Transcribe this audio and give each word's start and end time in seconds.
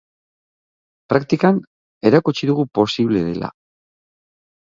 Praktikan 1.13 1.59
erakutsi 2.11 2.49
dugu 2.51 2.65
posible 2.79 3.23
dela. 3.27 3.53